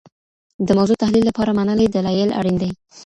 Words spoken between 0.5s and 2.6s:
د موضوع تحلیل لپاره منلي دلایل اړین